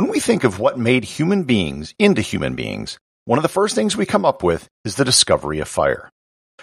[0.00, 3.74] When we think of what made human beings into human beings, one of the first
[3.74, 6.08] things we come up with is the discovery of fire.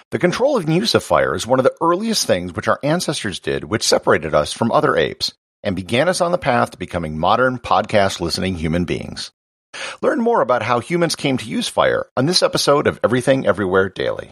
[0.09, 3.39] The control and use of fire is one of the earliest things which our ancestors
[3.39, 7.19] did which separated us from other apes and began us on the path to becoming
[7.19, 9.31] modern podcast listening human beings.
[10.01, 13.89] Learn more about how humans came to use fire on this episode of Everything Everywhere
[13.89, 14.31] Daily.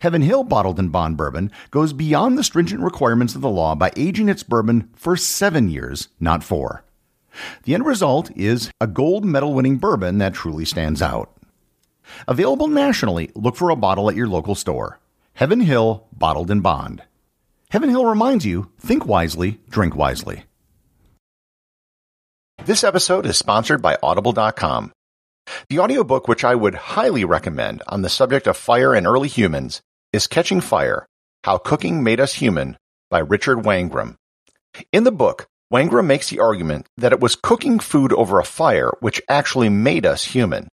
[0.00, 3.92] Heaven Hill Bottled in Bond Bourbon goes beyond the stringent requirements of the law by
[3.96, 6.84] aging its bourbon for seven years, not four.
[7.64, 11.32] The end result is a gold medal winning bourbon that truly stands out.
[12.28, 15.00] Available nationally, look for a bottle at your local store.
[15.34, 17.02] Heaven Hill Bottled in Bond.
[17.70, 20.44] Heaven Hill reminds you think wisely, drink wisely.
[22.64, 24.92] This episode is sponsored by Audible.com.
[25.68, 29.82] The audiobook which I would highly recommend on the subject of fire and early humans
[30.12, 31.06] is Catching Fire
[31.44, 32.76] How Cooking Made Us Human
[33.10, 34.16] by Richard Wrangham.
[34.92, 38.92] In the book, Wrangham makes the argument that it was cooking food over a fire
[39.00, 40.68] which actually made us human.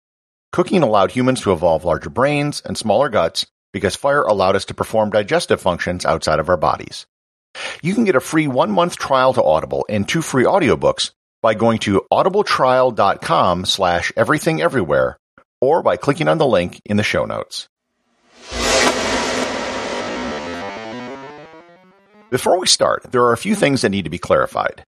[0.52, 4.74] Cooking allowed humans to evolve larger brains and smaller guts because fire allowed us to
[4.74, 7.06] perform digestive functions outside of our bodies.
[7.82, 11.12] You can get a free one month trial to Audible and two free audiobooks
[11.42, 15.16] by going to audibletrial.com slash everything everywhere
[15.60, 17.68] or by clicking on the link in the show notes.
[22.30, 24.84] Before we start, there are a few things that need to be clarified.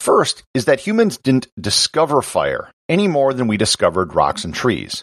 [0.00, 5.02] First is that humans didn't discover fire any more than we discovered rocks and trees.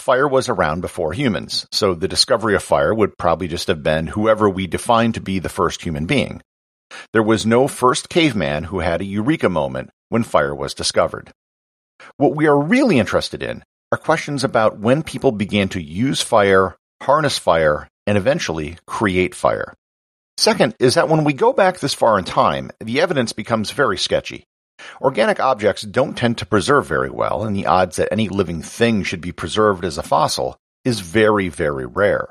[0.00, 4.08] Fire was around before humans, so the discovery of fire would probably just have been
[4.08, 6.42] whoever we define to be the first human being.
[7.12, 11.32] There was no first caveman who had a eureka moment when fire was discovered.
[12.16, 16.76] What we are really interested in are questions about when people began to use fire,
[17.02, 19.74] harness fire, and eventually create fire.
[20.36, 23.98] Second is that when we go back this far in time, the evidence becomes very
[23.98, 24.44] sketchy.
[25.00, 29.02] Organic objects don't tend to preserve very well, and the odds that any living thing
[29.02, 32.30] should be preserved as a fossil is very, very rare.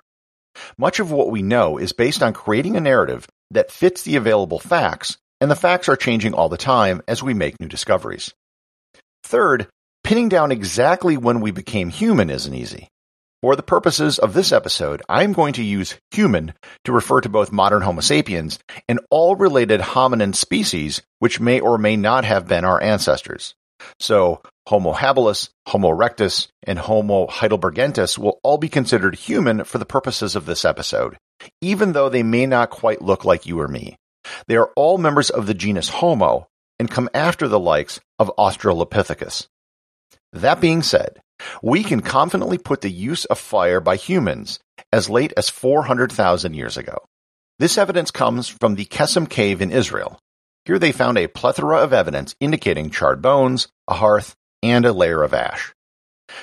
[0.77, 4.59] Much of what we know is based on creating a narrative that fits the available
[4.59, 8.33] facts, and the facts are changing all the time as we make new discoveries.
[9.23, 9.67] Third,
[10.03, 12.89] pinning down exactly when we became human isn't easy.
[13.41, 16.53] For the purposes of this episode, I'm going to use human
[16.83, 18.59] to refer to both modern Homo sapiens
[18.89, 23.55] and all related hominin species which may or may not have been our ancestors.
[23.99, 29.85] So, Homo habilis, Homo erectus, and Homo heidelbergensis will all be considered human for the
[29.85, 31.17] purposes of this episode,
[31.61, 33.95] even though they may not quite look like you or me.
[34.47, 36.47] They are all members of the genus Homo
[36.79, 39.47] and come after the likes of Australopithecus.
[40.33, 41.19] That being said,
[41.61, 44.59] we can confidently put the use of fire by humans
[44.91, 46.97] as late as 400,000 years ago.
[47.59, 50.19] This evidence comes from the Kesem cave in Israel.
[50.65, 55.23] Here they found a plethora of evidence indicating charred bones, a hearth, and a layer
[55.23, 55.73] of ash.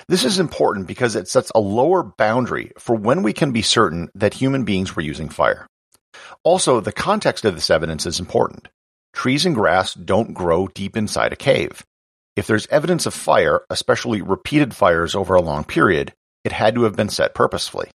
[0.09, 4.09] This is important because it sets a lower boundary for when we can be certain
[4.15, 5.67] that human beings were using fire.
[6.43, 8.69] Also, the context of this evidence is important.
[9.13, 11.85] Trees and grass don't grow deep inside a cave.
[12.37, 16.12] If there's evidence of fire, especially repeated fires over a long period,
[16.45, 17.91] it had to have been set purposefully.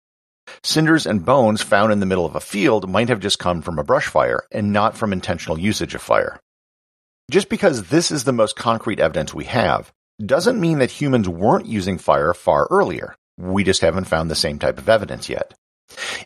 [0.63, 3.79] Cinders and bones found in the middle of a field might have just come from
[3.79, 6.41] a brush fire and not from intentional usage of fire.
[7.31, 9.93] Just because this is the most concrete evidence we have
[10.25, 13.15] doesn't mean that humans weren't using fire far earlier.
[13.39, 15.55] We just haven't found the same type of evidence yet.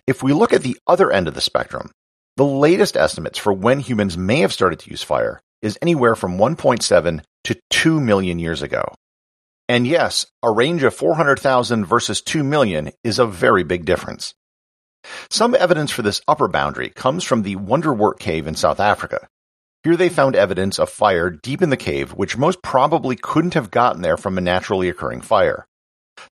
[0.07, 1.91] If we look at the other end of the spectrum,
[2.37, 6.37] the latest estimates for when humans may have started to use fire is anywhere from
[6.37, 8.85] 1.7 to 2 million years ago.
[9.69, 14.35] And yes, a range of 400,000 versus 2 million is a very big difference.
[15.31, 19.27] Some evidence for this upper boundary comes from the Wonderwerk Cave in South Africa.
[19.83, 23.71] Here they found evidence of fire deep in the cave, which most probably couldn't have
[23.71, 25.67] gotten there from a naturally occurring fire.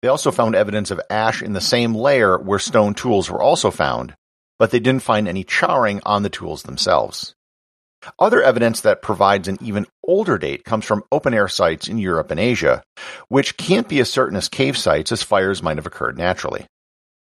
[0.00, 3.70] They also found evidence of ash in the same layer where stone tools were also
[3.70, 4.14] found,
[4.58, 7.34] but they didn't find any charring on the tools themselves.
[8.18, 12.30] Other evidence that provides an even older date comes from open air sites in Europe
[12.30, 12.82] and Asia,
[13.28, 16.66] which can't be as certain as cave sites as fires might have occurred naturally.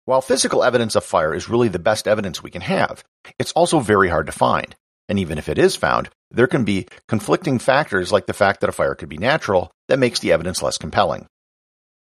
[0.06, 3.02] While physical evidence of fire is really the best evidence we can have,
[3.38, 4.74] it's also very hard to find.
[5.08, 8.70] And even if it is found, there can be conflicting factors like the fact that
[8.70, 11.26] a fire could be natural that makes the evidence less compelling.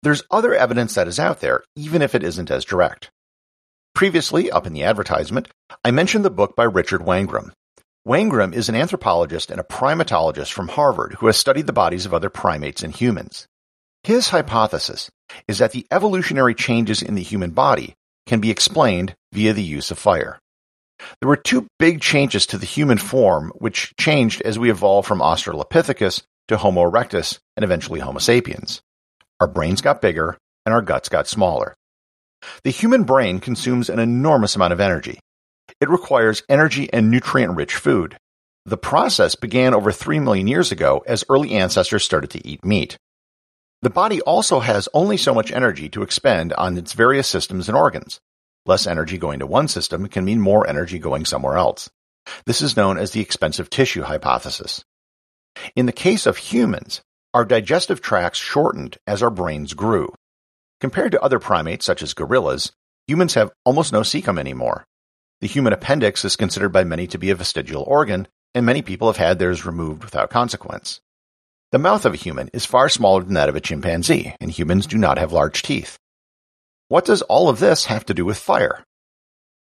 [0.02, 3.10] There's other evidence that is out there, even if it isn't as direct.
[3.94, 5.48] Previously, up in the advertisement,
[5.84, 7.52] I mentioned the book by Richard Wrangham,
[8.04, 12.12] Wrangham is an anthropologist and a primatologist from Harvard who has studied the bodies of
[12.12, 13.46] other primates and humans.
[14.02, 15.08] His hypothesis
[15.46, 17.94] is that the evolutionary changes in the human body
[18.26, 20.40] can be explained via the use of fire.
[21.20, 25.20] There were two big changes to the human form which changed as we evolved from
[25.20, 28.82] Australopithecus to Homo erectus and eventually Homo sapiens.
[29.38, 31.76] Our brains got bigger and our guts got smaller.
[32.64, 35.20] The human brain consumes an enormous amount of energy,
[35.82, 38.16] it requires energy and nutrient rich food.
[38.64, 42.96] The process began over 3 million years ago as early ancestors started to eat meat.
[43.82, 47.76] The body also has only so much energy to expend on its various systems and
[47.76, 48.20] organs.
[48.64, 51.90] Less energy going to one system can mean more energy going somewhere else.
[52.46, 54.84] This is known as the expensive tissue hypothesis.
[55.74, 57.02] In the case of humans,
[57.34, 60.14] our digestive tracts shortened as our brains grew.
[60.80, 62.70] Compared to other primates such as gorillas,
[63.08, 64.84] humans have almost no cecum anymore.
[65.42, 69.08] The human appendix is considered by many to be a vestigial organ, and many people
[69.08, 71.00] have had theirs removed without consequence.
[71.72, 74.86] The mouth of a human is far smaller than that of a chimpanzee, and humans
[74.86, 75.98] do not have large teeth.
[76.86, 78.84] What does all of this have to do with fire?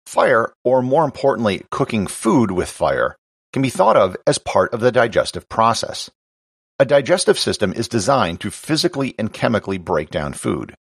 [0.06, 3.16] Fire, or more importantly, cooking food with fire,
[3.52, 6.08] can be thought of as part of the digestive process.
[6.78, 10.76] A digestive system is designed to physically and chemically break down food.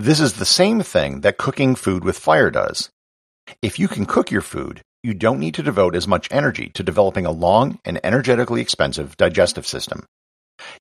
[0.00, 2.90] This is the same thing that cooking food with fire does.
[3.62, 6.82] If you can cook your food, you don't need to devote as much energy to
[6.82, 10.04] developing a long and energetically expensive digestive system.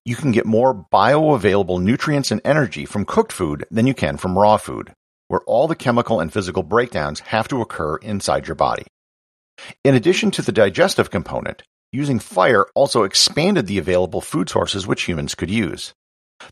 [0.04, 4.38] You can get more bioavailable nutrients and energy from cooked food than you can from
[4.38, 4.94] raw food,
[5.28, 8.86] where all the chemical and physical breakdowns have to occur inside your body.
[9.84, 15.04] In addition to the digestive component, using fire also expanded the available food sources which
[15.04, 15.94] humans could use.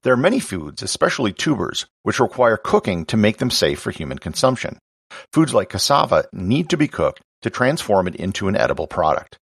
[0.04, 4.20] There are many foods, especially tubers, which require cooking to make them safe for human
[4.20, 4.78] consumption.
[5.32, 9.38] Foods like cassava need to be cooked to transform it into an edible product.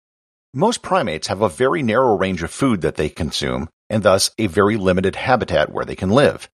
[0.54, 4.46] Most primates have a very narrow range of food that they consume and thus a
[4.46, 6.48] very limited habitat where they can live.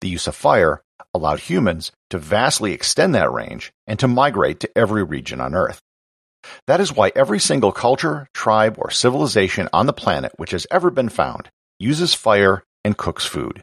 [0.00, 0.82] The use of fire
[1.14, 5.80] allowed humans to vastly extend that range and to migrate to every region on Earth.
[6.66, 10.90] That is why every single culture, tribe, or civilization on the planet which has ever
[10.90, 13.62] been found uses fire and cooks food.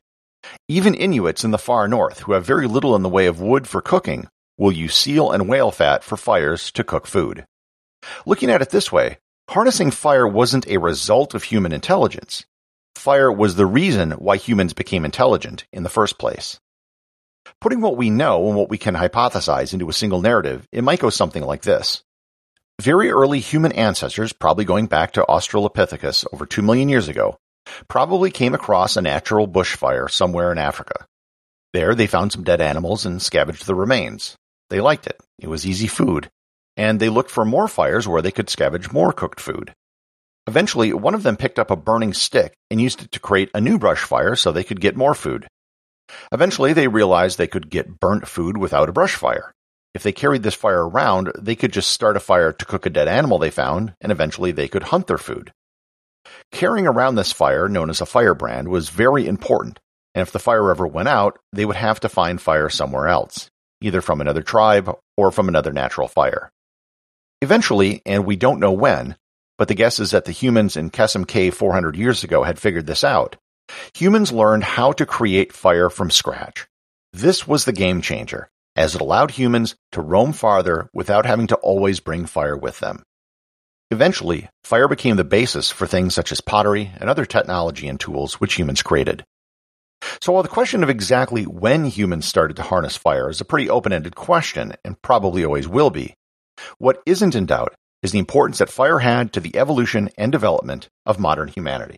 [0.68, 3.68] Even Inuits in the far north, who have very little in the way of wood
[3.68, 7.46] for cooking, will use seal and whale fat for fires to cook food.
[8.26, 9.18] Looking at it this way,
[9.50, 12.46] harnessing fire wasn't a result of human intelligence.
[12.96, 16.60] Fire was the reason why humans became intelligent in the first place.
[17.62, 21.00] Putting what we know and what we can hypothesize into a single narrative, it might
[21.00, 22.04] go something like this.
[22.82, 27.38] Very early human ancestors, probably going back to Australopithecus over 2 million years ago,
[27.88, 31.06] probably came across a natural bushfire somewhere in Africa.
[31.74, 34.36] There they found some dead animals and scavenged the remains.
[34.70, 35.20] They liked it.
[35.40, 36.30] It was easy food.
[36.76, 39.74] And they looked for more fires where they could scavenge more cooked food.
[40.48, 43.62] Eventually, one of them picked up a burning stick and used it to create a
[43.62, 45.48] new brush fire so they could get more food.
[46.32, 49.54] Eventually, they realized they could get burnt food without a brush fire.
[49.94, 52.90] If they carried this fire around, they could just start a fire to cook a
[52.90, 55.52] dead animal they found, and eventually they could hunt their food.
[56.52, 59.80] Carrying around this fire, known as a firebrand, was very important,
[60.14, 63.50] and if the fire ever went out, they would have to find fire somewhere else,
[63.82, 66.52] either from another tribe or from another natural fire.
[67.42, 69.16] Eventually, and we don't know when,
[69.58, 72.88] but the guess is that the humans in Kesem Cave 400 years ago had figured
[72.88, 73.36] this out.
[73.96, 76.68] Humans learned how to create fire from scratch.
[77.14, 81.56] This was the game changer, as it allowed humans to roam farther without having to
[81.58, 83.04] always bring fire with them.
[83.90, 88.36] Eventually, fire became the basis for things such as pottery and other technology and tools
[88.36, 89.24] which humans created.
[90.22, 93.70] So while the question of exactly when humans started to harness fire is a pretty
[93.70, 96.14] open-ended question and probably always will be,
[96.78, 100.88] what isn't in doubt is the importance that fire had to the evolution and development
[101.06, 101.98] of modern humanity.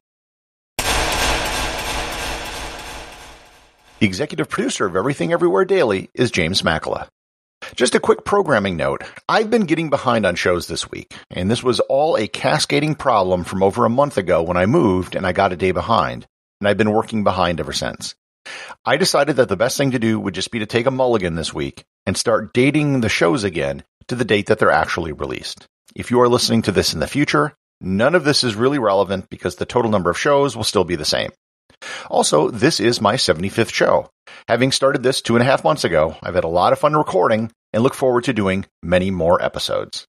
[3.99, 7.07] The executive producer of Everything Everywhere Daily is James Makala.
[7.75, 9.03] Just a quick programming note.
[9.27, 13.43] I've been getting behind on shows this week, and this was all a cascading problem
[13.43, 16.25] from over a month ago when I moved and I got a day behind,
[16.59, 18.15] and I've been working behind ever since.
[18.85, 21.35] I decided that the best thing to do would just be to take a mulligan
[21.35, 25.67] this week and start dating the shows again to the date that they're actually released.
[25.95, 29.29] If you are listening to this in the future, none of this is really relevant
[29.29, 31.31] because the total number of shows will still be the same.
[32.09, 34.09] Also, this is my 75th show.
[34.47, 36.93] Having started this two and a half months ago, I've had a lot of fun
[36.93, 40.07] recording and look forward to doing many more episodes.